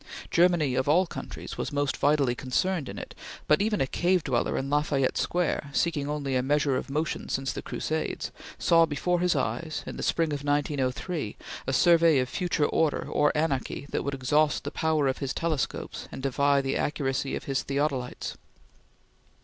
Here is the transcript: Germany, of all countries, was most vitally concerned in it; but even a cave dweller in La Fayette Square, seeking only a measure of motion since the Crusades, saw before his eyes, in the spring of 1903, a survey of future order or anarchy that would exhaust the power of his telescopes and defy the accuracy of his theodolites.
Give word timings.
Germany, 0.31 0.73
of 0.73 0.89
all 0.89 1.05
countries, 1.05 1.59
was 1.59 1.71
most 1.71 1.95
vitally 1.95 2.33
concerned 2.33 2.89
in 2.89 2.97
it; 2.97 3.13
but 3.47 3.61
even 3.61 3.79
a 3.79 3.85
cave 3.85 4.23
dweller 4.23 4.57
in 4.57 4.67
La 4.67 4.81
Fayette 4.81 5.15
Square, 5.15 5.69
seeking 5.73 6.09
only 6.09 6.35
a 6.35 6.41
measure 6.41 6.75
of 6.75 6.89
motion 6.89 7.29
since 7.29 7.53
the 7.53 7.61
Crusades, 7.61 8.31
saw 8.57 8.87
before 8.87 9.19
his 9.19 9.35
eyes, 9.35 9.83
in 9.85 9.97
the 9.97 10.01
spring 10.01 10.33
of 10.33 10.43
1903, 10.43 11.35
a 11.67 11.71
survey 11.73 12.17
of 12.17 12.29
future 12.29 12.65
order 12.65 13.07
or 13.11 13.31
anarchy 13.37 13.85
that 13.91 14.03
would 14.03 14.15
exhaust 14.15 14.63
the 14.63 14.71
power 14.71 15.07
of 15.07 15.19
his 15.19 15.35
telescopes 15.35 16.07
and 16.11 16.23
defy 16.23 16.61
the 16.61 16.75
accuracy 16.77 17.35
of 17.35 17.43
his 17.43 17.61
theodolites. 17.61 18.33